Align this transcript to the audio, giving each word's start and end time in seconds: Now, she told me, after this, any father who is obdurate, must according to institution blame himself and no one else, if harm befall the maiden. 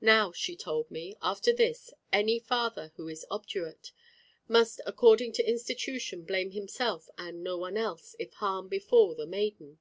Now, 0.00 0.32
she 0.32 0.56
told 0.56 0.90
me, 0.90 1.14
after 1.20 1.52
this, 1.52 1.92
any 2.10 2.38
father 2.38 2.90
who 2.96 3.06
is 3.06 3.26
obdurate, 3.30 3.92
must 4.48 4.80
according 4.86 5.32
to 5.32 5.46
institution 5.46 6.24
blame 6.24 6.52
himself 6.52 7.10
and 7.18 7.42
no 7.44 7.58
one 7.58 7.76
else, 7.76 8.16
if 8.18 8.32
harm 8.32 8.68
befall 8.68 9.14
the 9.14 9.26
maiden. 9.26 9.78